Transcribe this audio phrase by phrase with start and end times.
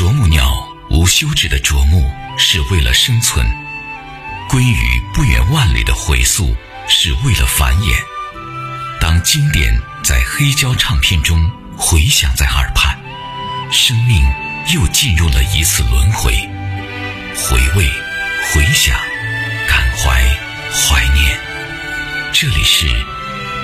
[0.00, 3.46] 啄木鸟无休止的啄木是为了生存，
[4.48, 6.56] 鲑鱼不远万里的回溯
[6.88, 7.94] 是为了繁衍。
[8.98, 12.98] 当经典在黑胶唱片中回响在耳畔，
[13.70, 14.24] 生命
[14.72, 16.32] 又进入了一次轮回。
[17.36, 17.86] 回味、
[18.50, 18.98] 回想、
[19.68, 20.24] 感怀、
[20.72, 21.38] 怀念，
[22.32, 22.86] 这里是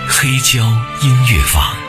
[0.06, 0.66] 黑胶
[1.00, 1.85] 音乐坊。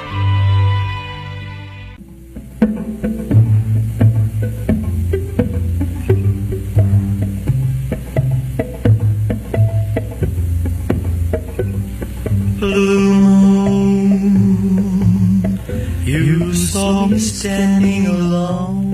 [17.19, 18.86] Standing alone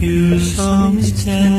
[0.00, 1.57] You saw me standing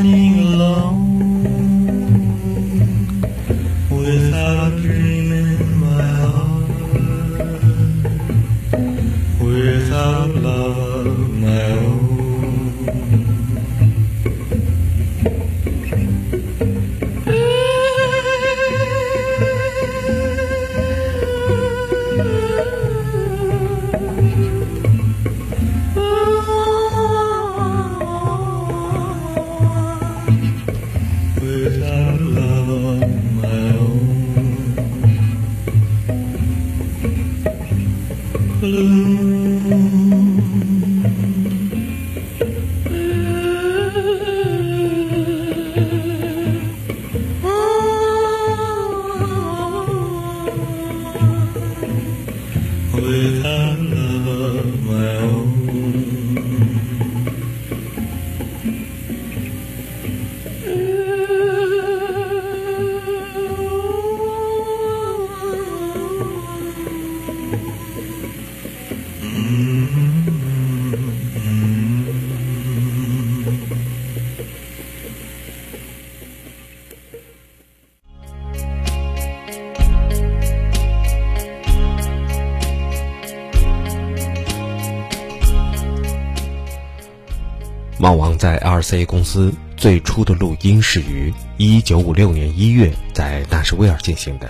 [88.01, 94.49] 猫王在 RCA 公司最初的录音是于1956年1月在纳什维尔进行的，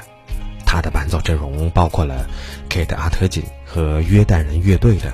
[0.68, 2.30] 他的伴奏阵容包括了
[2.70, 5.12] Kate 阿特金和约旦人乐队等，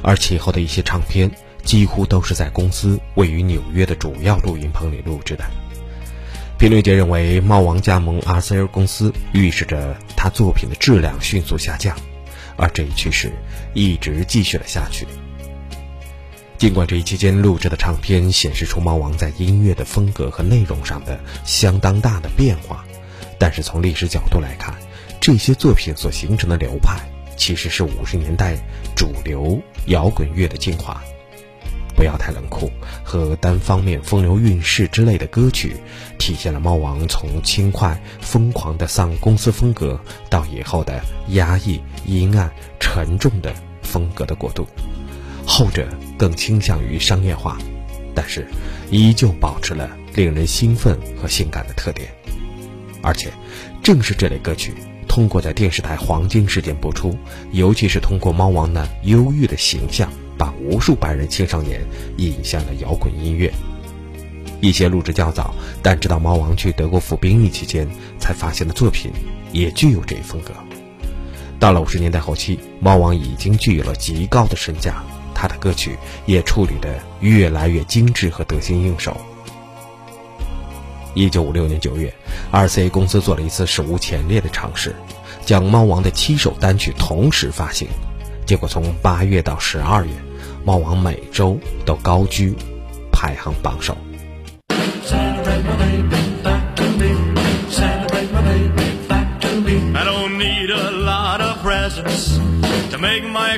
[0.00, 1.28] 而其后的一些唱片
[1.64, 5.44] 几乎都是在公司位于纽约的主要录音棚里录制的。
[6.56, 11.96] 评论界认为，猫王加盟 RCA 公司预示着他作品的质量迅速下降，
[12.56, 13.32] 而这一趋势
[13.74, 15.04] 一直继续了下去。
[16.56, 22.84] 尽管这一期间录制的唱片显示出猫王在音乐的风格和内容上的相当大的变化，
[23.38, 24.74] 但是从历史角度来看，
[25.20, 27.00] 这些作品所形成的流派
[27.36, 28.56] 其实是五十年代
[28.96, 31.02] 主流摇滚乐的精华。
[31.96, 32.70] 不要太冷酷
[33.04, 35.76] 和单方面风流韵事之类的歌曲，
[36.18, 42.50] 体现了猫王从轻快疯狂的丧公司风格到以后的压抑阴暗
[42.80, 44.66] 沉重的风格的过渡。
[45.46, 45.86] 后者
[46.18, 47.58] 更倾向于商业化，
[48.14, 48.46] 但是
[48.90, 52.08] 依旧保持了令人兴奋和性感的特点。
[53.02, 53.30] 而且，
[53.82, 54.72] 正是这类歌曲
[55.06, 57.16] 通过在电视台黄金时间播出，
[57.52, 61.82] 尤其是通过猫王那忧郁的形象，把无数白人青少年
[62.16, 63.52] 引向了摇滚音乐。
[64.60, 67.86] 一些录制较早，但直到猫王去德国服兵役期间
[68.18, 69.12] 才发现的作品，
[69.52, 70.54] 也具有这一风格。
[71.60, 75.04] 到了五十年代后期，猫王已经具有了极高的身价。
[75.34, 79.16] 他的歌曲也处理得越来越精致和得心应手。
[81.14, 82.12] 一九五六年九月
[82.52, 84.94] ，RCA 公司做了一次史无前例的尝试，
[85.44, 87.88] 将《猫王》的七首单曲同时发行。
[88.46, 90.10] 结果从八月到十二月，
[90.64, 92.54] 《猫王》每周都高居
[93.12, 93.96] 排行榜首。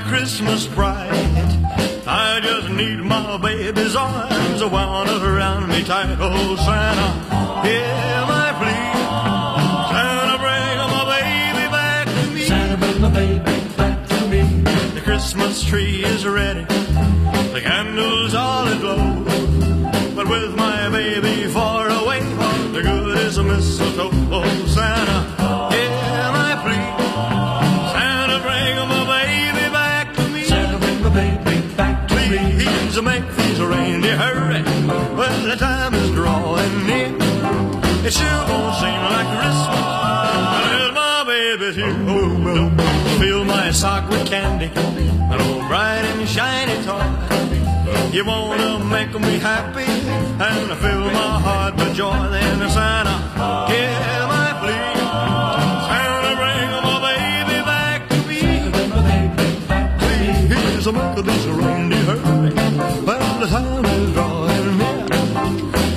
[0.06, 1.65] Christmas bright.
[2.36, 6.18] I just need my baby's arms wound around me tight.
[6.20, 7.08] Oh, Santa,
[7.66, 8.92] hear my plea.
[9.88, 12.42] Santa, bring my baby back to me.
[12.44, 14.42] Santa, bring my baby back to me.
[14.92, 16.64] The Christmas tree is ready.
[17.54, 19.24] The candles all aglow.
[20.14, 24.10] But with my baby far away, the good is a mistletoe.
[24.30, 25.45] Oh, Santa,
[32.96, 34.62] Please make these reindeer hurry.
[34.88, 37.14] Well, the time is drawing near.
[38.06, 39.84] It sure won't seem like Christmas
[40.56, 41.94] until my baby's here.
[42.08, 42.70] Oh, well,
[43.18, 47.04] fill my sock with candy, an old bright and shiny toy.
[48.16, 52.16] You wanna make me happy and fill my heart with joy.
[52.30, 53.18] Then Santa,
[53.68, 54.96] hear my plea.
[55.88, 58.42] Santa, bring my baby back to me.
[60.48, 61.45] Please make this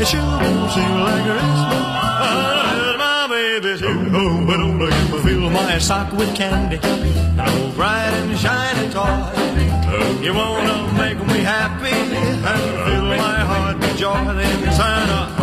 [0.10, 1.84] sure won't seem like Christmas
[2.26, 4.10] until my baby's here.
[4.22, 8.90] Oh, but don't let me fill my sock with candy, an old bright and shiny
[8.90, 9.18] toy.
[10.24, 15.39] You wanna make me happy and fill my heart with joy, then Santa,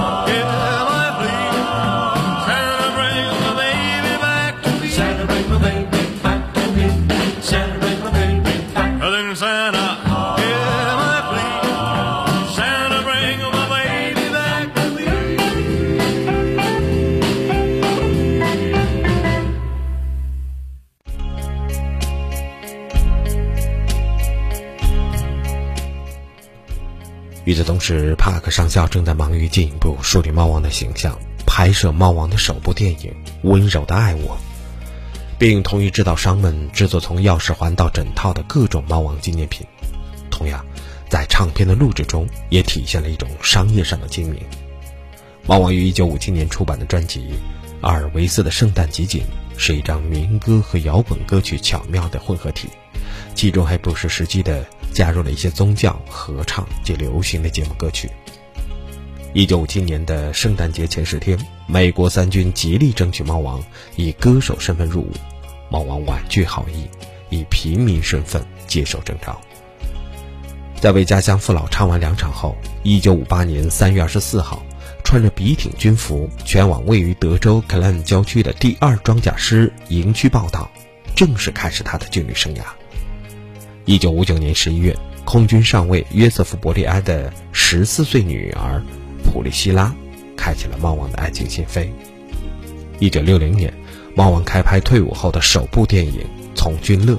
[27.87, 31.17] 时，帕克上校正在忙于进一步树立猫王的形象，
[31.47, 33.13] 拍摄猫王的首部电影
[33.43, 34.37] 《温柔的爱我》，
[35.39, 39.65] 并同意制造商们制作从钥匙环到枕套的各种猫王纪念品。
[40.33, 40.67] 同样，
[41.09, 44.41] 在唱片的录制中也体现了一种商业上的精明。
[45.47, 47.21] 猫王于1957年出版的专辑
[47.83, 49.23] 《阿尔维斯的圣诞集锦》
[49.57, 52.67] 是一张民歌和摇滚歌曲巧妙的混合体，
[53.37, 54.67] 其中还不失时机的
[54.97, 58.11] 加入了一些宗教、合唱及流行的节目歌曲。
[59.35, 63.63] 1957年的圣诞节前十天，美国三军极力争取猫王
[63.97, 65.13] 以歌手身份入伍，
[65.71, 66.89] 猫王婉拒好意，
[67.29, 69.39] 以平民身份接受征召。
[70.81, 74.65] 在为家乡父老唱完两场后，1958年3月24号，
[75.05, 80.71] 穿着笔挺军服，前往位于德州克兰郊区的第二装甲师营区报道，
[81.15, 82.63] 正式开始他的军旅生涯。
[83.87, 88.83] 一九五九年十一月，空军上尉约瑟夫·伯利埃的十四岁女儿
[89.23, 89.95] 普利希拉
[90.37, 91.89] 开启了猫王的爱情心扉。
[92.99, 93.73] 一九六零年，
[94.17, 96.15] 猫王开拍退伍后的首部电影
[96.57, 97.15] 《从军乐》，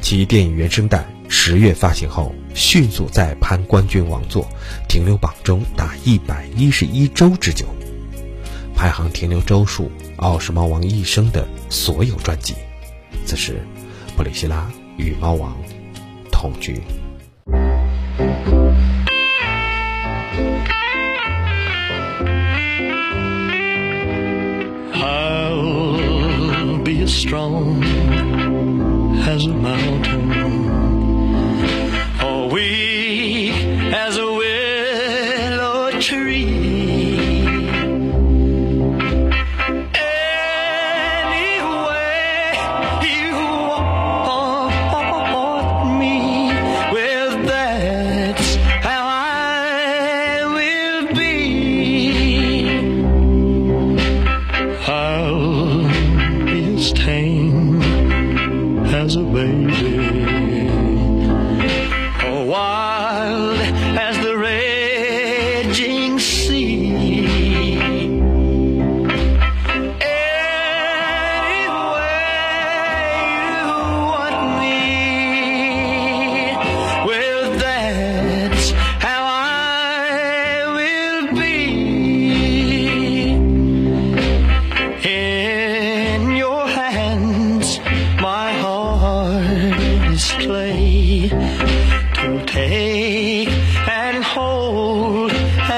[0.00, 4.48] 其电影原声带十月发行后，迅速再攀冠军王座，
[4.88, 7.66] 停留榜中达一百一十一周之久，
[8.74, 12.54] 排行停留周数傲视猫王一生的所有专辑。
[13.26, 13.60] 此时，
[14.16, 15.54] 普利希拉与猫王
[16.42, 16.82] 同居。
[24.92, 27.84] I'll be as strong
[29.24, 30.31] as a mountain,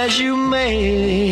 [0.04, 1.23] as you may.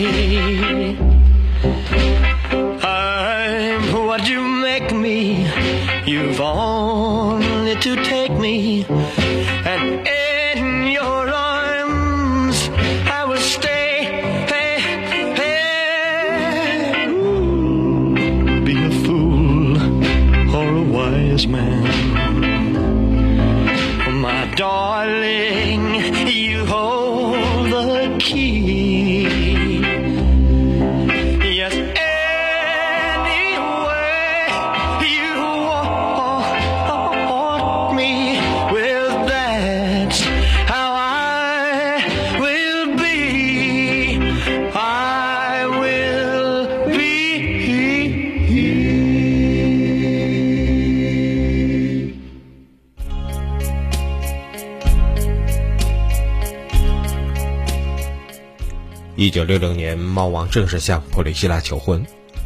[59.43, 62.01] 九六六年，猫王正式向普利希拉求婚。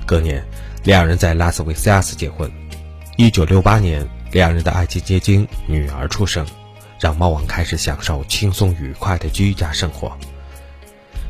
[0.06, 0.42] 隔年，
[0.82, 2.50] 两人在拉斯维加斯结婚。
[3.18, 6.46] 一九六八年，两人的爱情结晶女儿出生，
[6.98, 10.16] 让猫王开始享受轻松愉快的居家生活。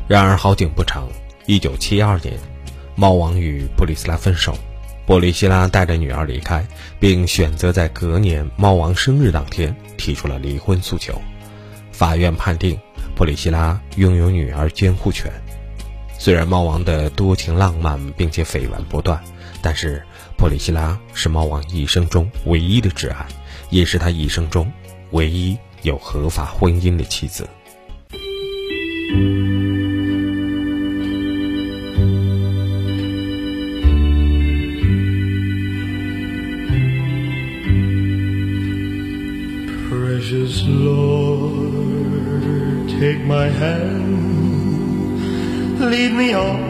[0.07, 1.09] 然而好景不长，
[1.47, 2.39] 一九七二年，
[2.95, 4.57] 猫王与布里斯拉分手，
[5.05, 6.65] 布里希拉带着女儿离开，
[7.01, 11.21] 并选择在隔年猫王生日当天提出了离婚诉求。
[11.91, 12.79] 法院判定
[13.17, 15.29] 普里希拉拥有女儿监护权。
[16.19, 19.23] 虽然猫王的多情浪漫并且绯闻不断，
[19.63, 20.03] 但是
[20.37, 23.27] 普里希拉是猫王一生中唯一的挚爱，
[23.71, 24.73] 也是他一生中
[25.13, 27.49] 唯一有合法婚姻的妻子。
[39.89, 41.69] Precious Lord,
[42.99, 44.26] take my hand,
[45.87, 46.66] lead me on,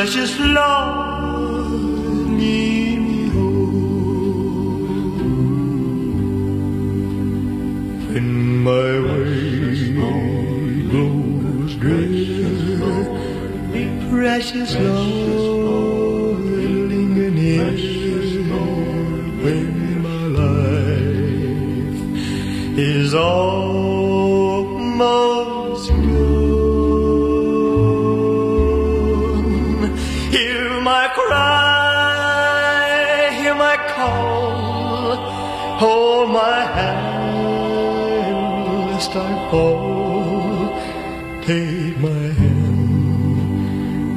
[0.00, 1.76] precious Lord,
[2.40, 3.28] lead me.
[8.08, 8.28] When
[8.64, 9.92] my way
[10.90, 12.48] grows drear,
[14.08, 15.09] precious Lord,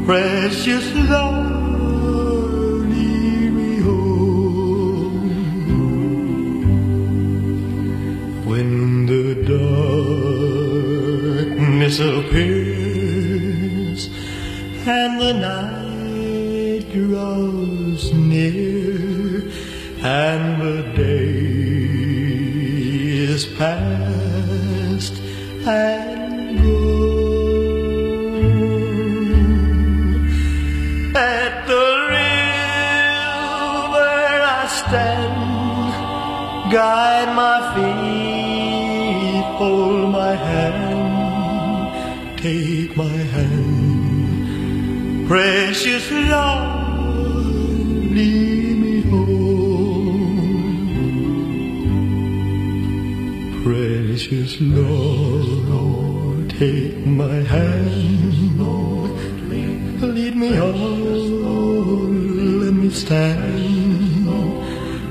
[0.06, 5.30] precious Lord, lead me home.
[8.46, 9.36] When the
[11.56, 14.10] darkness appears
[14.86, 19.50] and the night draws near
[20.02, 21.24] and the day
[23.34, 23.73] is past
[45.34, 47.26] precious Lord,
[48.16, 50.38] lead me home.
[53.64, 58.70] Precious Lord, take my hand,
[60.02, 62.10] lead me on,
[62.62, 64.30] let me stand.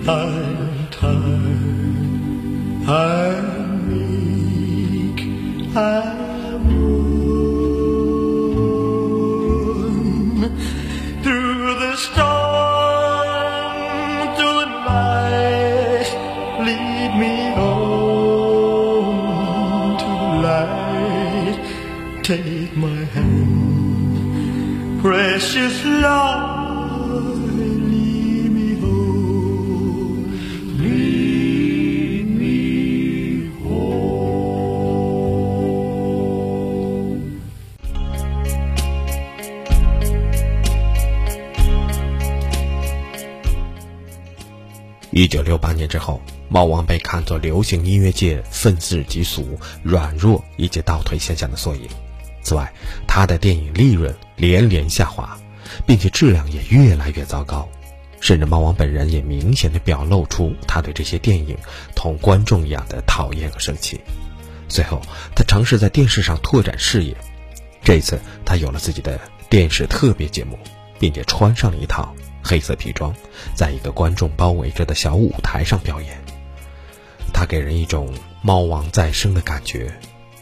[0.08, 0.31] I'm
[45.14, 51.86] 一九六八年之后，猫王被看作流行音乐界愤世嫉俗、软弱以及倒退现象的缩影。
[52.42, 52.72] 此外，
[53.06, 55.38] 他的电影利润连连下滑，
[55.86, 57.68] 并且质量也越来越糟糕。
[58.20, 61.58] 甚至猫王本人也明显的表露出他对这些电影
[61.94, 64.00] 同观众一样的讨厌和生气。
[64.66, 65.02] 随后，
[65.34, 67.14] 他尝试在电视上拓展事业，
[67.84, 70.58] 这一次他有了自己的电视特别节目，
[70.98, 73.14] 并且穿上了一套黑色皮装，
[73.54, 76.20] 在一个观众包围着的小舞台上表演。
[77.32, 79.92] 他给人一种猫王再生的感觉，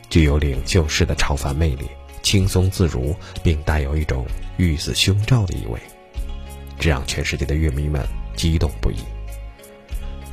[0.09, 1.87] 具有领袖式的超凡魅力，
[2.23, 4.26] 轻松自如，并带有一种
[4.57, 5.78] 玉子胸罩的意味。
[6.78, 8.02] 这让全世界的乐迷们
[8.35, 8.97] 激动不已。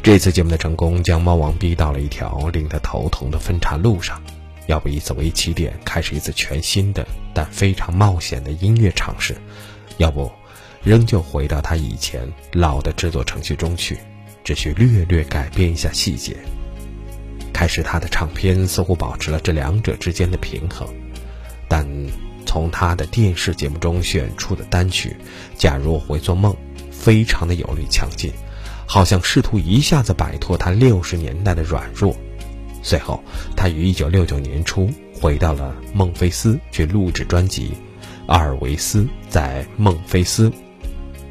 [0.01, 4.21] 这次节目的成功，将猫王逼到了一条令他头疼的分岔路上。
[4.67, 9.33] 要不以此为起点，开始一次全新的但非常冒险的音乐尝试；
[9.97, 10.31] 要不，
[10.87, 13.99] 仍旧回到他以前老的制作程序中去，
[14.41, 16.37] 只需略略改变一下细节。
[17.51, 20.87] 开始，他的唱片似乎保持了这两者之间的平衡，
[21.67, 21.85] 但。
[22.45, 25.09] 从他的电视节目中选出的单曲
[25.57, 26.53] 《假如我会做梦》，
[26.91, 28.31] 非常的有力强劲，
[28.85, 32.15] 好像试图一下子摆脱他六十年代的软弱。
[32.81, 33.21] 随后，
[33.53, 37.71] 他于一九六九年初回到了孟菲斯去录制专辑
[38.27, 40.49] 《阿尔维斯在孟菲斯》，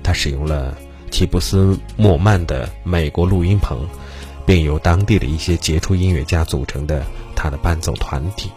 [0.06, 0.72] 他使用了
[1.10, 3.84] 齐布斯莫曼的美国录音棚，
[4.46, 8.48] 并由当地的一些杰出音乐家组成的他的伴奏团体。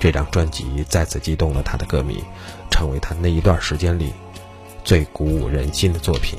[0.00, 2.20] 这张专辑再次激动了他的歌迷，
[2.68, 4.12] 成为他那一段时间里
[4.82, 6.36] 最鼓舞人心的作品。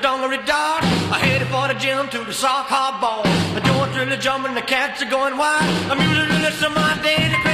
[0.00, 0.82] dungaree dart.
[1.12, 3.22] I headed for the gym to the soccer hard ball.
[3.54, 5.64] The door's really jumping, the cats are going wild.
[5.90, 7.49] I'm usually some my day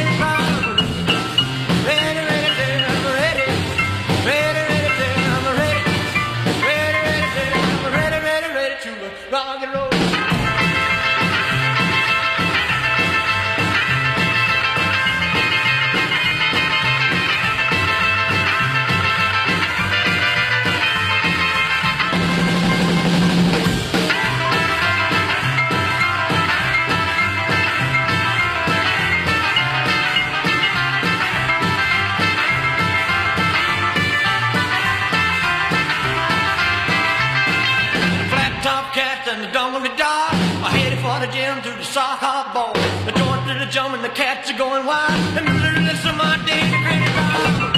[39.77, 40.33] young and dark.
[40.65, 42.73] I headed for the gym to the soccer ball.
[43.05, 45.13] The joint to the jump and the cats are going wild.
[45.37, 47.73] And the rest of my day, the granny rock.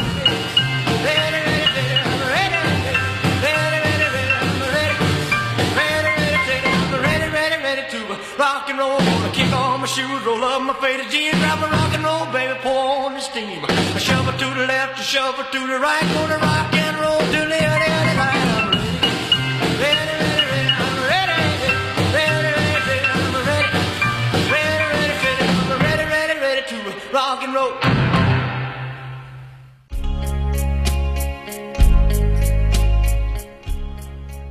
[8.39, 11.67] Rock and roll, gonna kick on my shoes, roll up my faded jeans, grab a
[11.67, 13.65] rock and roll, baby, pour on the steam.
[13.67, 17.01] I shove it to the left, I shove it to the right, gonna rock and
[17.01, 17.98] roll till the end.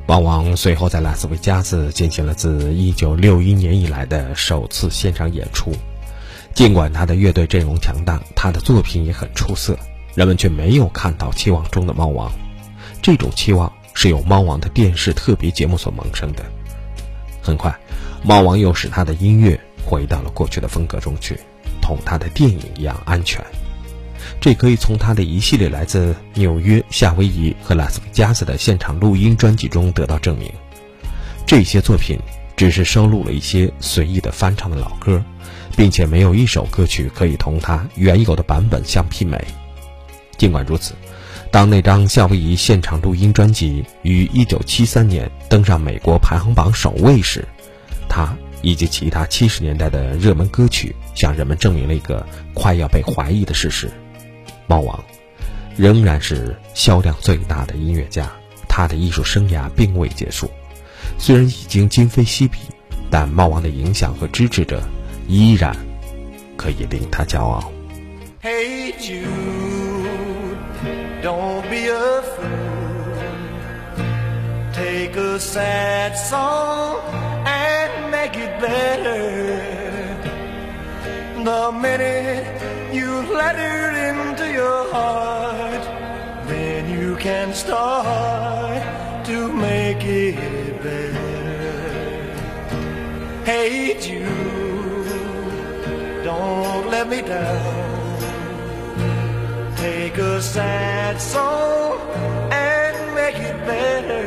[0.07, 5.73] 猫王随后在拉斯维加斯进行了自1961年以来的首次现场演出。
[6.53, 9.77] 尽管他的乐队阵容强大，他的作品也很出色，
[10.15, 12.31] 人们却没有看到期望中的猫王。
[13.01, 16.45] 这种期望是由猫王的电视特别节目所萌生的。
[17.41, 17.77] 很快，
[18.23, 21.37] 猫王又使他的音乐回到了过去的风格中去，
[21.81, 23.43] 同他的电影一样安全。
[24.39, 30.51] 这可以从他的一系列来自纽约、夏威夷和拉斯维加斯的现场录音专辑中得到证明。
[31.45, 32.17] 这些作品
[32.55, 35.21] 只是收录了一些随意的翻唱的老歌，
[35.75, 39.43] 并且没有一首歌曲可以同他原有的版本相媲美。
[40.37, 40.93] 尽管如此，
[41.51, 47.45] 当那张夏威夷现场录音专辑于1973年登上美国排行榜首位时，
[48.07, 53.89] 他以及其他70年代的热门歌曲向人们证明了一个快要被怀疑的事实。
[54.67, 55.03] 猫王
[55.75, 58.29] 仍然是销量最大的音乐家，
[58.67, 60.51] 他的艺术生涯并未结束。
[61.17, 62.59] 虽然已经今非昔比，
[63.09, 64.83] 但猫王的影响和支持者
[65.27, 65.75] 依然
[66.55, 67.71] 可以令他骄傲。
[68.41, 69.25] Hey Jude,
[71.23, 72.77] don't be a fool.
[74.73, 76.97] Take a sad song
[77.45, 79.59] and make it better.
[81.43, 82.45] The minute
[82.91, 83.96] you let it
[84.67, 85.83] your heart,
[86.51, 88.81] then you can start
[89.29, 89.37] to
[89.69, 91.33] make it better.
[93.49, 93.69] Hey
[94.09, 94.29] you,
[96.29, 98.19] don't let me down.
[99.85, 101.99] Take a sad song
[102.69, 104.25] and make it better.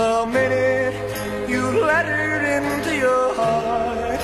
[0.00, 0.96] The minute
[1.52, 4.22] you let it into your heart,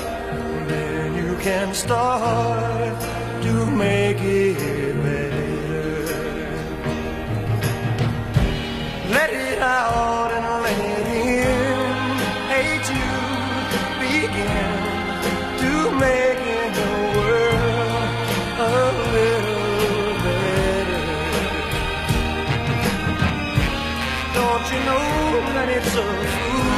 [0.70, 2.98] then you can start
[3.56, 5.46] to make it better.
[9.16, 11.06] Let it out and let it
[11.38, 11.78] in.
[12.52, 13.12] Hate you
[14.04, 14.72] begin
[15.62, 15.72] to
[16.06, 18.08] making the world
[18.66, 18.74] a
[19.14, 21.04] little better.
[24.38, 25.08] Don't you know
[25.56, 26.72] that it's a fool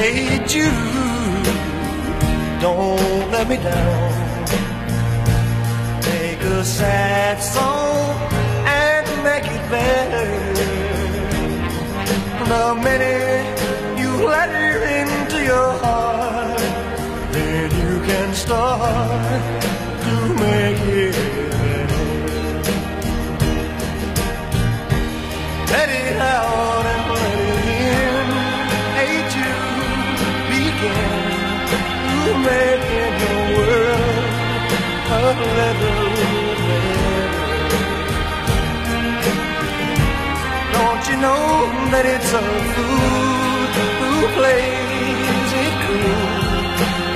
[0.00, 1.44] Hey Jude,
[2.60, 4.46] don't let me down.
[6.00, 8.16] Take a sad song
[8.64, 10.28] and make it better.
[12.46, 13.58] The minute
[13.98, 16.60] you let her into your heart,
[17.32, 19.52] then you can start
[20.04, 21.14] to make it
[21.50, 22.04] better.
[25.72, 26.97] Let it out
[41.90, 42.44] that it's a
[42.74, 43.66] fool
[43.98, 46.22] who plays it cool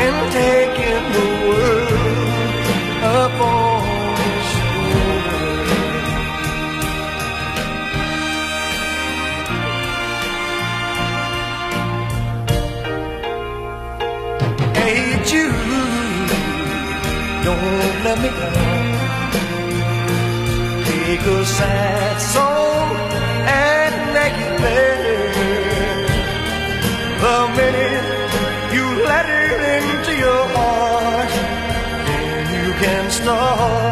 [0.06, 2.64] and taking the world
[3.20, 3.61] up
[17.44, 18.92] don't let me down.
[20.86, 22.88] Take a sad song
[23.66, 25.20] and make it better.
[27.24, 28.08] The minute
[28.74, 31.32] you let it into your heart,
[32.06, 33.91] then you can start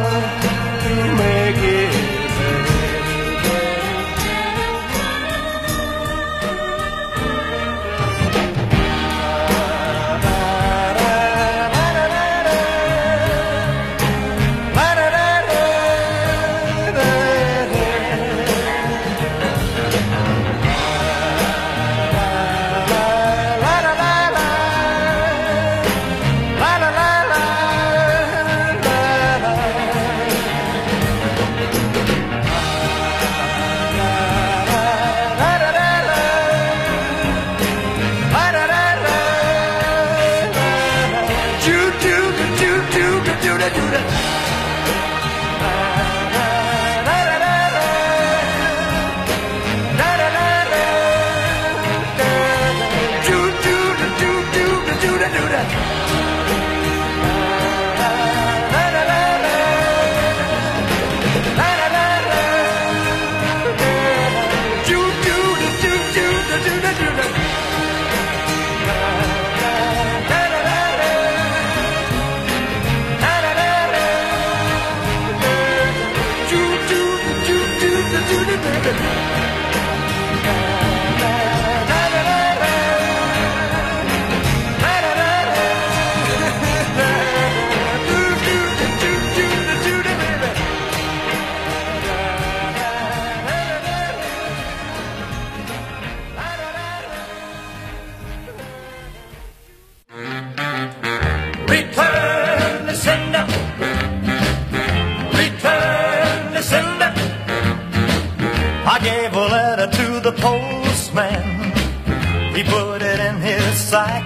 [113.91, 114.23] sack.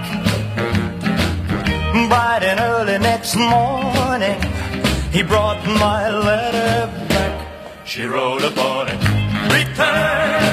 [2.07, 4.39] Bright and early next morning,
[5.11, 7.47] he brought my letter back.
[7.83, 9.01] She wrote upon it.
[9.51, 10.44] Return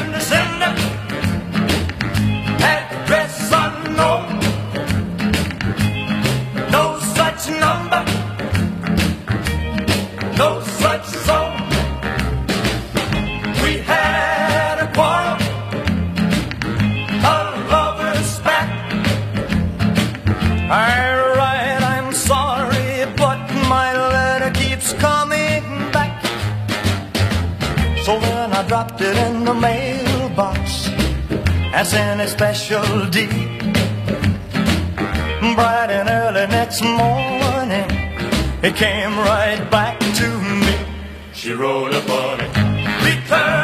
[28.83, 30.89] dropped it in the mailbox
[31.73, 33.27] as any special D.
[35.55, 37.89] Bright and early next morning,
[38.63, 40.29] it came right back to
[40.63, 40.77] me.
[41.33, 42.51] She wrote upon it,
[43.05, 43.62] return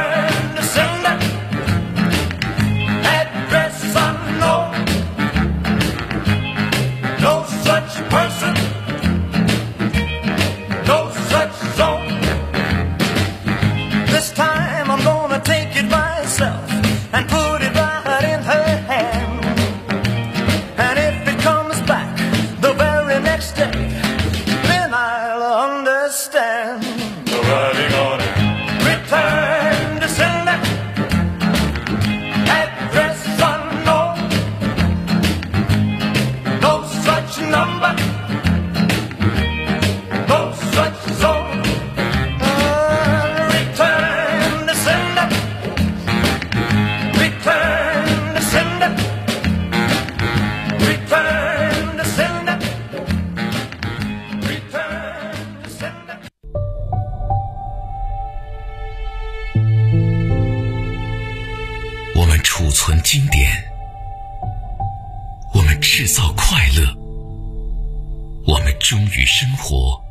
[68.88, 70.02] 忠于生活，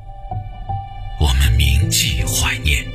[1.20, 2.86] 我们铭记怀念。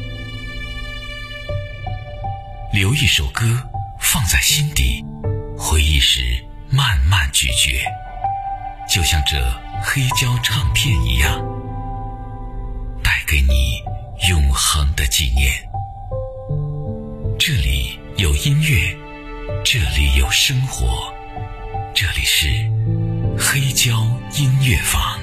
[2.73, 3.45] 留一首歌
[3.99, 5.05] 放在心底，
[5.59, 6.41] 回忆时
[6.71, 7.85] 慢慢咀嚼，
[8.89, 9.37] 就像这
[9.83, 11.45] 黑胶唱片一样，
[13.03, 13.83] 带给你
[14.29, 15.53] 永恒的纪念。
[17.41, 18.97] 这里有音乐，
[19.65, 21.13] 这里有生活，
[21.93, 22.47] 这里是
[23.37, 24.07] 黑胶
[24.39, 25.21] 音乐坊。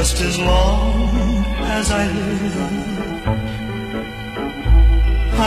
[0.00, 1.44] Just as long
[1.76, 2.56] as I live,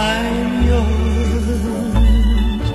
[0.10, 2.68] I'm yours.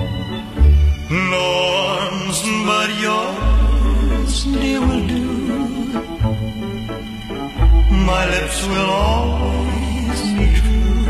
[1.35, 1.47] No
[1.93, 5.25] arms but yours, dear, will do.
[8.09, 11.03] My lips will always be true.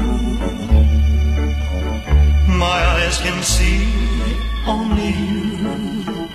[2.65, 3.79] My eyes can see
[4.75, 6.26] only you.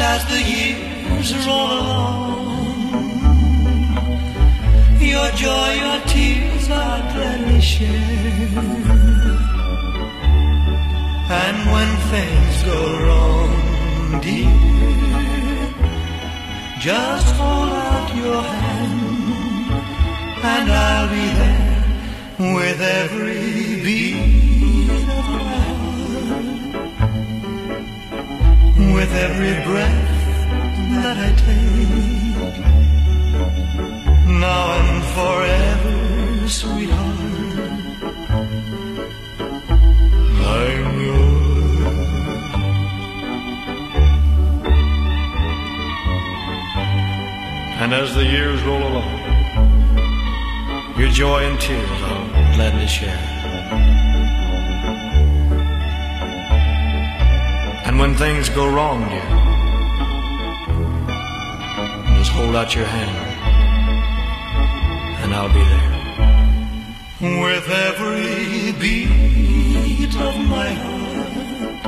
[0.00, 2.30] As the years roll along,
[5.00, 8.90] your joy, your tears I'll gladly share.
[11.42, 14.56] And when things go wrong, dear,
[16.80, 19.72] just hold out your hand,
[20.42, 24.49] and I'll be there with every beat
[28.94, 30.08] with every breath
[31.02, 32.58] that I take,
[34.26, 37.20] now and forever, sweetheart.
[40.46, 41.40] I'm yours.
[47.82, 49.20] And as the years roll along,
[50.98, 53.39] your joy and tears I'll gladly share.
[58.00, 59.28] When things go wrong, dear,
[62.16, 63.14] just hold out your hand,
[65.22, 65.90] and I'll be there.
[67.44, 71.84] With every beat of my heart,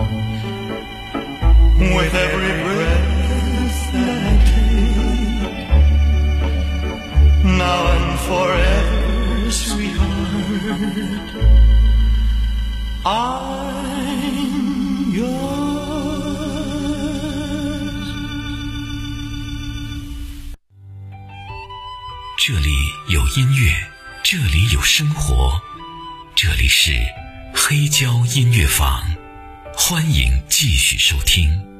[1.97, 5.71] with every breath that I take,
[7.65, 11.31] now and forever, sweetheart,
[13.07, 15.62] I'm yours.
[23.35, 23.73] 音乐，
[24.23, 25.59] 这里有生活，
[26.37, 26.93] 这里是
[27.55, 29.03] 黑胶音乐坊，
[29.75, 31.72] 欢迎继续收听。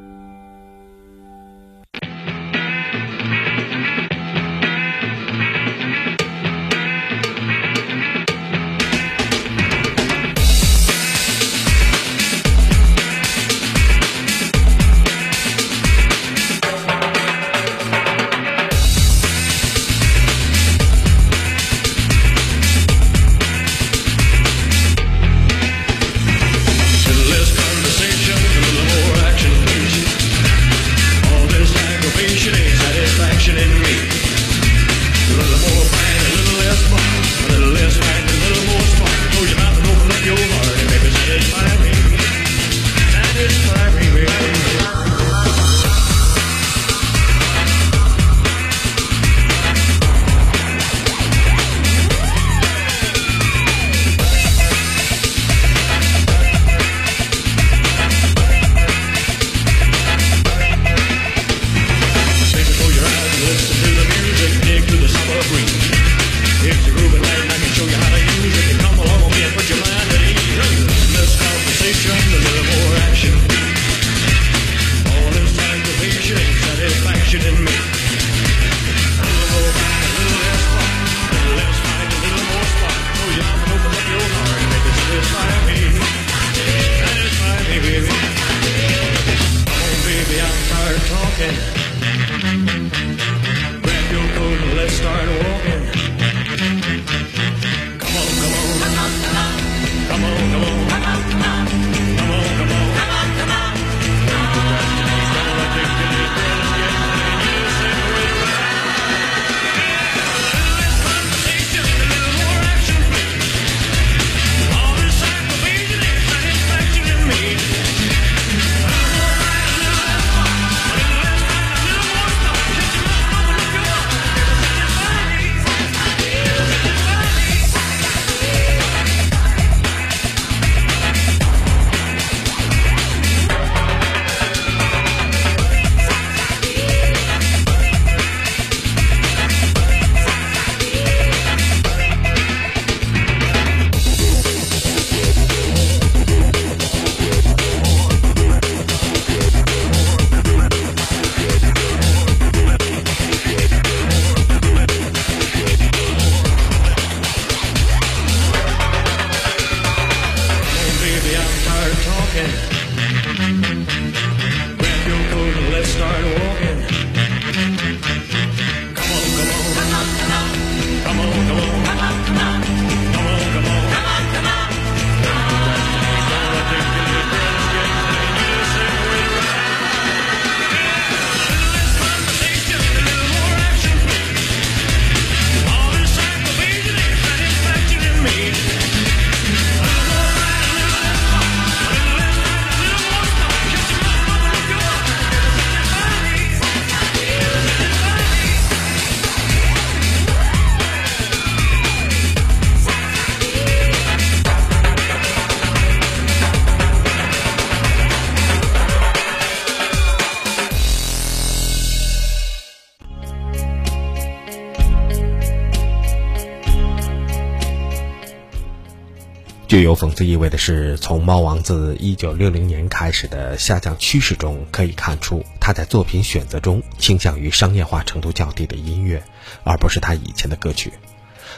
[219.73, 229.25] 具有讽刺意味的是，从猫王自1960年开始的下降趋势中可以看出，他在作品选择中倾向于商业化程度较低的音乐，
[229.65, 230.93] 而不是他以前的歌曲。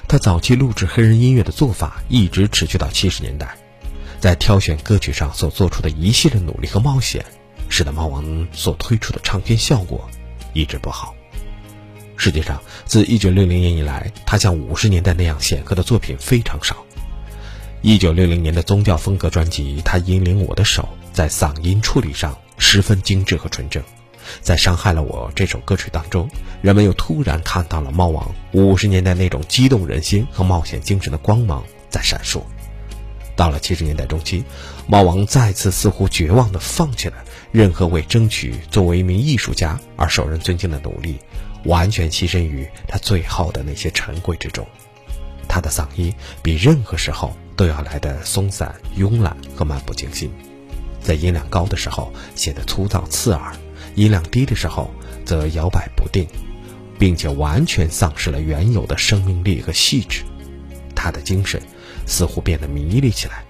[0.07, 3.57] 他早期录制黑人音乐的做法一直持续到70年代，
[4.21, 7.27] 在挑选歌曲上所做出的一系列努力和冒险，
[7.69, 10.09] 使得猫王所推出的唱片效果
[10.53, 11.17] 一直不好。
[12.17, 16.77] 实际上，自1960年以来，他像50年代那样显赫的作品非常少。
[17.87, 23.83] 一九六零年的宗教风格专辑《他引领我的手》在嗓音处理上十分精致和纯正，
[24.41, 26.27] 在《伤害了我》这首歌曲当中，
[26.63, 32.43] 人们又突然看到了猫王五十年代那种激动人心和冒险精神的光芒在闪烁。
[33.37, 34.43] 到了七十年代中期，
[34.87, 37.17] 猫王再次似乎绝望地放弃了
[37.53, 41.19] 任何为争取作为一名艺术家而受人尊敬的努力，
[41.67, 44.67] 完全牺牲于他最后的那些陈规之中。
[45.47, 50.31] 他的嗓音比任何时候都要来得松散、慵懒和漫不经心，
[51.01, 53.53] 在音量高的时候显得粗糙刺耳，
[53.95, 54.91] 音量低的时候
[55.25, 56.27] 则摇摆不定，
[56.99, 60.25] 并且完全丧失了原有的生命力和细致。
[60.95, 61.61] 他的精神
[62.07, 63.45] 似乎变得迷离起来。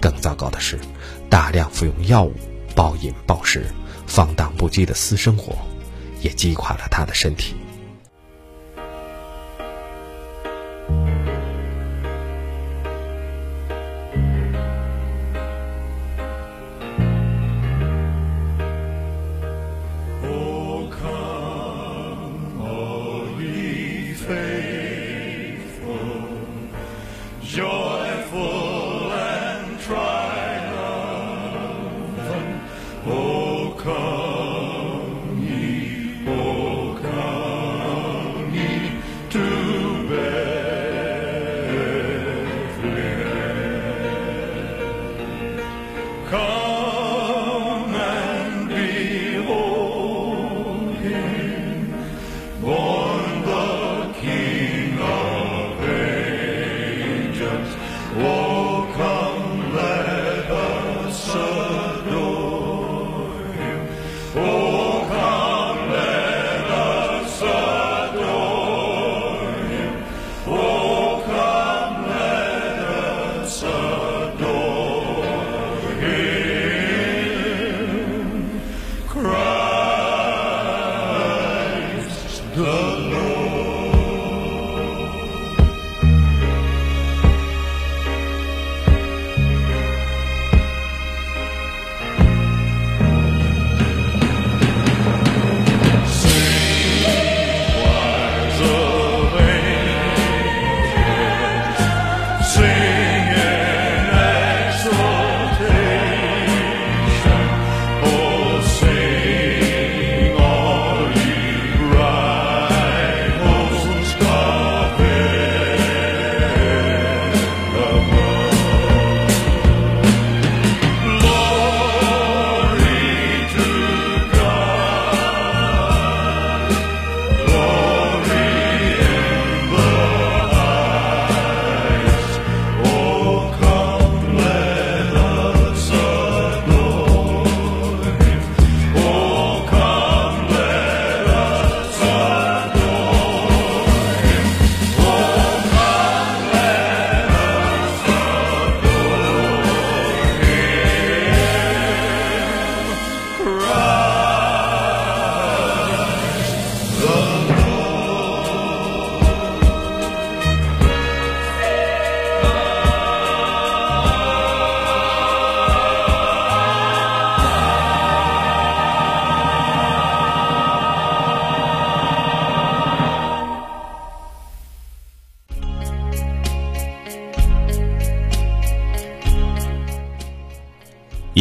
[0.00, 0.78] 更糟糕的是，
[1.28, 2.32] 大量服用药物、
[2.74, 3.66] 暴饮暴食、
[4.06, 5.58] 放荡不羁的私生活，
[6.22, 7.56] 也击垮了他的身体。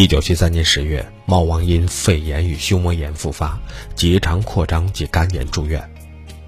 [0.08, 3.60] 一九七三年十月，猫王因肺炎与胸膜炎复发，
[3.93, 5.84] 结肠扩张及肝炎住院。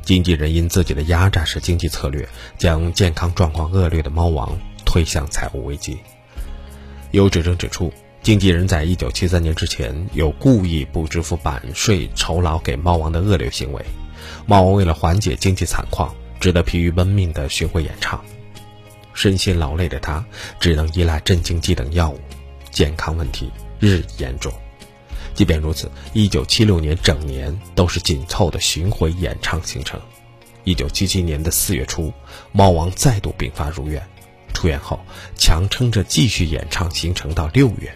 [0.01, 2.26] 经纪人因自己的压榨式经济策略，
[2.57, 5.97] 将健康状况恶劣的猫王推向财务危机。
[7.12, 7.91] 有指证指出，
[8.24, 13.86] 经纪人在一九七三年之前有故意不支付版税酬劳给猫王的恶劣行为。
[14.45, 18.24] 猫王为了缓解经济惨况，只得疲于奔命的巡回演唱。
[19.14, 20.24] 身心劳累的他，
[20.62, 22.18] 只能依赖镇静剂等药物。
[22.80, 24.53] 健康问题日益严重，
[25.34, 29.99] 即便如此，一九七六年整年都是紧凑的巡回演唱行程。
[30.63, 32.13] 一九七七年的四月初，
[32.53, 34.01] 猫王再度病发入院，
[34.53, 34.97] 出院后
[35.36, 37.93] 强撑着继续演唱行程到六月。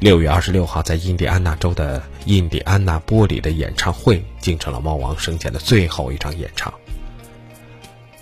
[0.00, 6.74] 六月二十六号，在印第安纳州的印第安纳波里的演唱会，竟成了猫王生前的最后一场演唱。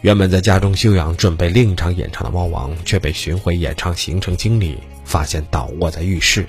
[0.02, 6.46] 原本在家中休养，准备另一场演唱的猫王，却被巡回演唱行程经理发现倒卧在浴室。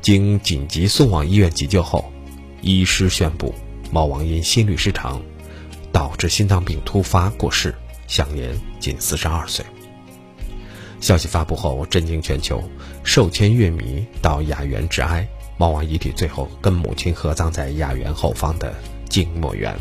[0.00, 2.12] 经紧急送往医院急救后，
[2.60, 3.54] 医师宣布
[3.92, 5.22] 猫王因心律失常，
[5.92, 7.74] 导致心脏病突发过世，
[8.08, 9.64] 享年仅四十二岁。
[11.00, 12.62] 消息发布后震惊全球，
[13.04, 15.26] 数千乐迷到雅园致哀。
[15.56, 18.74] 猫王遗体最后跟母亲合葬在雅园后方的
[19.08, 19.76] 静默园。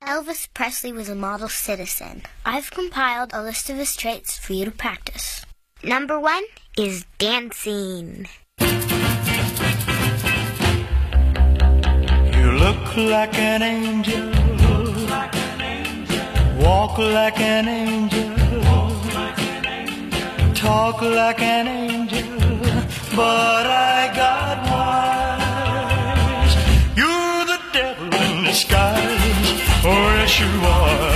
[0.00, 2.22] Elvis Presley was a model citizen.
[2.44, 5.42] I've compiled a list of his traits for you to practice.
[5.80, 6.42] Number one
[6.78, 8.26] is dancing.
[8.60, 8.66] You
[12.64, 14.30] look like an angel.
[16.64, 18.30] Walk like an angel.
[20.54, 22.22] Talk like an angel.
[23.14, 26.56] But I got wise.
[26.96, 29.60] You're the devil in disguise.
[29.84, 31.11] Oh, yes, you are.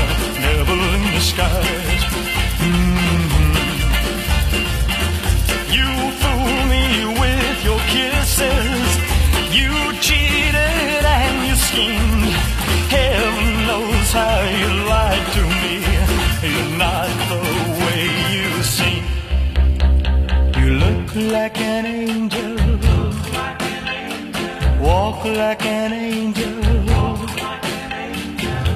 [25.35, 26.55] Like an angel.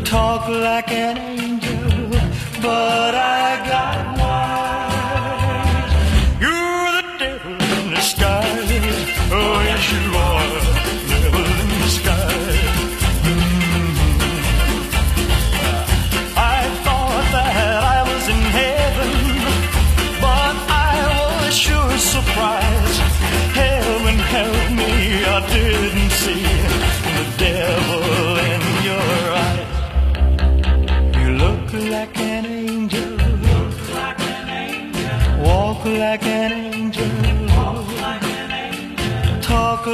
[0.05, 2.11] Talk like an angel.
[2.63, 3.00] But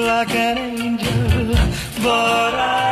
[0.00, 1.54] like an angel,
[2.02, 2.85] but I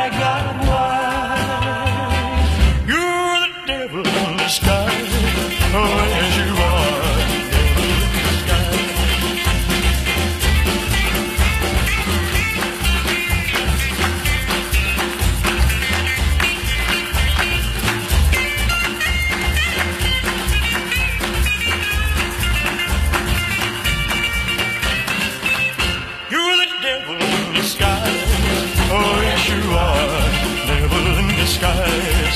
[31.55, 32.35] skys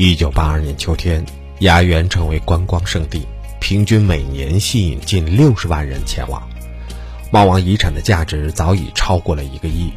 [0.00, 1.24] 一九八二年秋天
[1.58, 3.26] 雅园成为观光胜地
[3.60, 6.40] 平均每年吸引近六十万人前往。
[7.30, 9.92] 猫王遗产的价值早已超过了一个亿。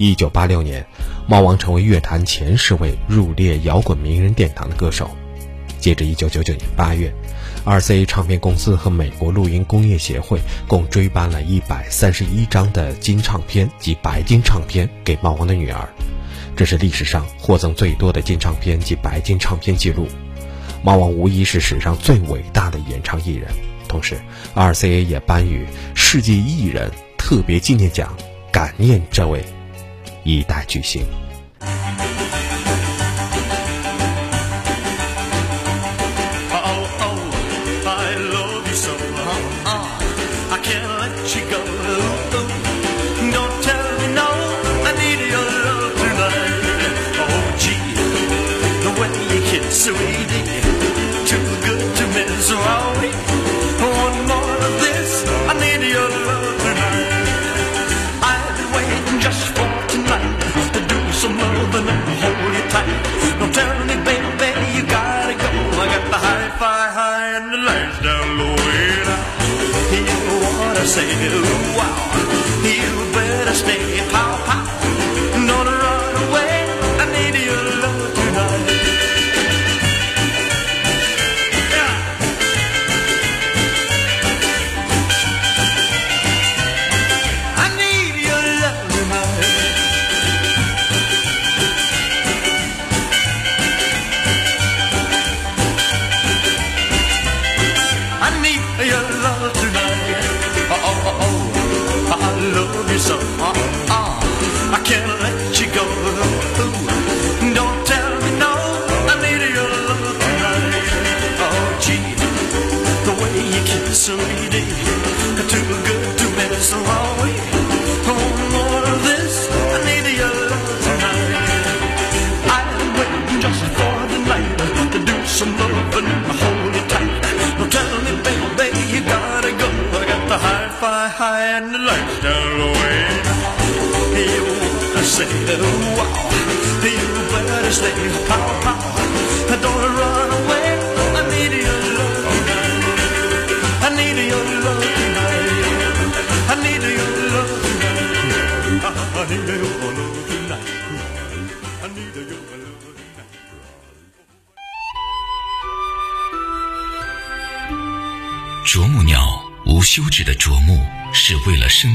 [0.00, 0.86] 一九八六年，
[1.26, 5.10] 猫王成为乐坛前十位入列摇滚名人殿堂的歌手。
[5.78, 7.12] 截至一九九九年八月
[7.66, 15.86] ，RCA 唱片公司和美国录音工业协会共追颁了一百三十一张的金唱片及白金唱片给猫王的女儿。
[16.56, 20.08] 这是历史上获赠最多的金唱片及白金唱片记录。
[20.82, 23.50] 猫王无疑是史上最伟大的演唱艺人，
[23.86, 24.18] 同时
[24.54, 28.16] ，RCA 也颁予世界艺人特别纪念奖，
[28.50, 29.44] 感念这位
[30.24, 31.29] 一代巨星。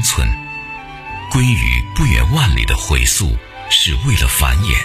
[0.06, 0.26] 存，
[1.32, 3.36] 鲑鱼不远万里的回溯
[3.68, 4.76] 是为了繁衍。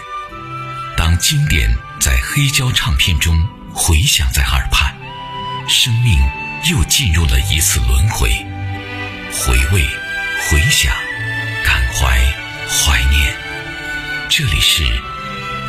[0.97, 1.69] 当经典
[1.99, 4.93] 在黑胶唱片中回响在耳畔，
[5.67, 6.19] 生命
[6.71, 8.29] 又进入了一次轮回。
[9.31, 9.87] 回味、
[10.49, 10.91] 回想、
[11.63, 12.19] 感怀、
[12.67, 13.37] 怀念，
[14.27, 14.83] 这里是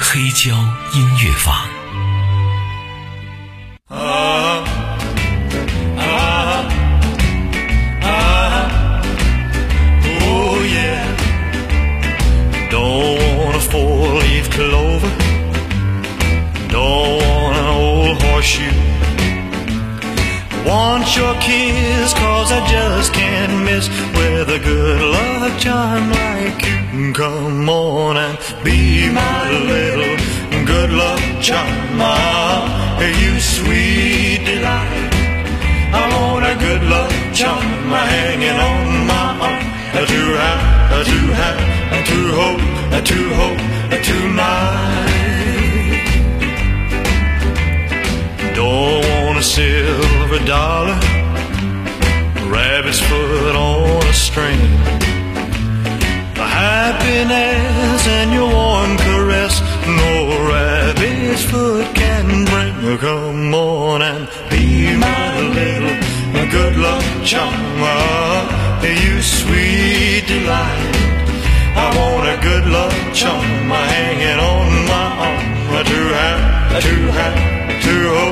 [0.00, 0.56] 黑胶
[0.94, 1.81] 音乐坊。
[14.52, 15.12] Clover.
[16.68, 18.76] Don't want an old horseshoe.
[20.68, 23.88] Want your kiss, cause I just can't miss
[24.18, 27.12] with a good luck charm like you.
[27.14, 30.16] Come on and be my little
[30.66, 31.98] good luck charm.
[32.00, 35.12] Ah, you sweet delight.
[36.00, 39.64] I want a good luck charm hanging on my arm.
[39.92, 41.58] To have, to have,
[42.08, 45.12] to hope, to hope tonight.
[48.54, 50.98] Don't want a silver dollar,
[52.48, 54.60] rabbit's foot on a string.
[56.38, 60.12] The happiness and your warm caress, no
[60.48, 62.98] rabbit's foot can bring.
[62.98, 66.12] Come on and be my little
[66.52, 67.54] good luck charm,
[68.82, 70.91] you sweet delight.
[71.74, 78.08] I want a good luck charm, hanging on my arm, too high, too high, too
[78.14, 78.31] high.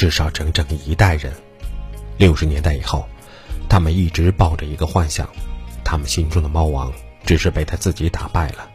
[0.00, 1.30] 至少整整一代人。
[2.16, 3.06] 六十年代以后，
[3.68, 5.28] 他们一直抱着一个幻想，
[5.84, 6.90] 他们心中的猫王
[7.26, 8.66] 只是被他自己打败了。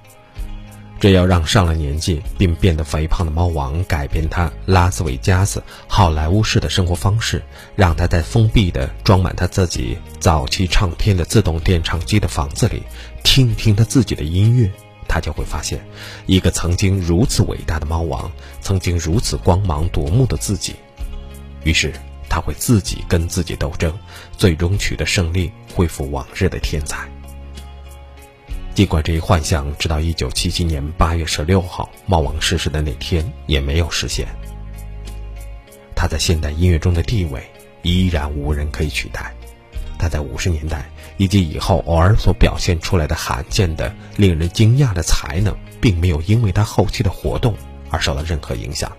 [1.00, 7.42] 这要让上了年纪并变得肥胖的猫王改变他拉斯维加斯好莱坞式的生活方式，
[7.76, 12.84] 让他在封闭的装满他自己早期唱片的自动电唱机的房子里
[13.24, 14.72] 听听他自己的音乐，
[15.08, 15.84] 他就会发现，
[16.28, 20.76] 一个曾经如此伟大的猫王，曾经如此光芒夺目的自己。
[21.66, 21.92] 于是
[22.30, 23.94] 他会自己跟自己斗争，
[24.38, 27.06] 最终取得胜利，恢复往日的天才。
[28.74, 34.28] 尽管这一幻想直到1977年8月16号猫王逝世的那天也没有实现，
[35.96, 37.42] 他在现代音乐中的地位
[37.82, 39.34] 依然无人可以取代。
[39.98, 40.86] 他在50年代
[41.18, 47.56] 以及以后偶尔所表现出来的罕见的、令人惊讶的才能，并没有因为他后期的活动
[47.90, 48.92] 而受到任何影响。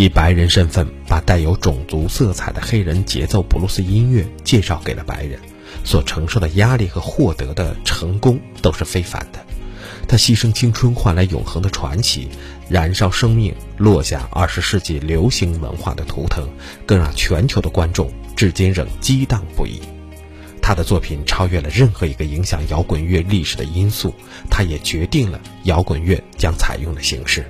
[0.00, 5.40] 以白人身份把带有种族色彩的黑人节奏布鲁斯音乐介绍给了白人。
[5.82, 9.44] 所承受的压力和获得的成功都是非凡的。
[10.06, 12.28] 他牺牲青春换来永恒的传奇，
[12.68, 16.46] 燃烧生命，落下二十世纪流行文化的图腾，
[16.86, 19.80] 更让全球的观众至今仍激荡不已。
[20.62, 24.14] 他的作品超越了任何一个影响摇滚乐历史的因素，
[24.48, 27.44] 他也决定了摇滚乐将采用的形式。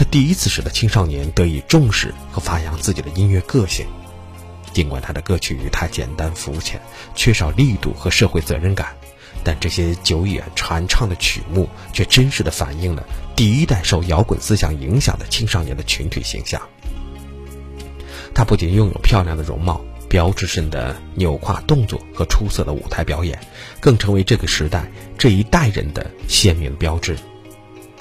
[0.00, 3.84] 他第一次使得青少年得以重视和发扬自己的音乐个性。
[4.72, 6.80] 尽管他的歌曲太简单肤浅，
[7.14, 8.96] 缺少力度和社会责任感，
[9.44, 13.04] 但这些久远传唱的曲目却真实的反映了
[13.36, 16.62] 第一代受摇滚思想影响的青少年的群体形象。
[18.32, 23.38] 他不仅拥有漂亮的容貌、标志性的扭胯动作和出色的舞台表演，
[23.80, 27.18] 更成为这个时代这一代人的鲜明标志，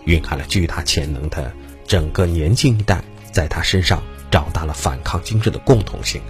[0.05, 1.51] 蕴含了巨大潜能的
[1.89, 6.21] 整个年轻一代，在他身上找到了反抗精神的共同性。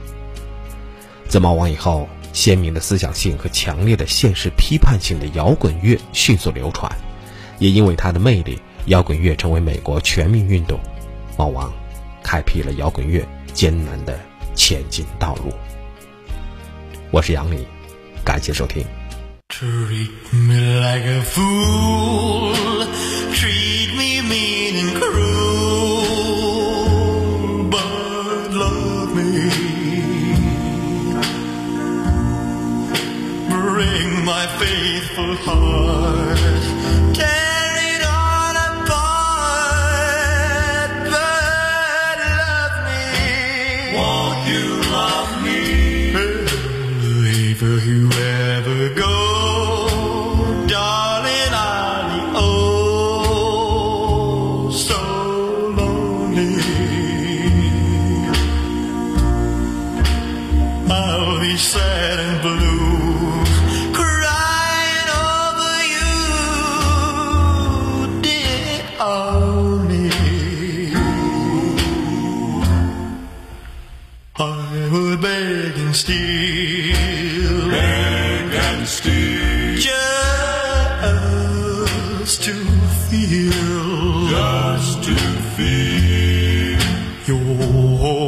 [1.27, 6.89] 自猫王以后，鲜明的思想性和强烈的现实批判性的摇滚乐迅速流传，
[7.57, 10.79] 也因为他的魅力，摇滚乐成为美国全民运动。
[11.37, 11.69] 猫王
[12.23, 13.21] 开辟了摇滚乐
[13.53, 14.17] 艰难的
[14.55, 15.53] 前进道路。
[17.11, 17.67] 我是杨黎，
[18.23, 18.85] 感谢收听。
[19.49, 22.55] Treat me like a fool.
[23.33, 23.68] Treat
[83.89, 85.15] just to
[85.55, 86.79] feel
[87.27, 88.18] your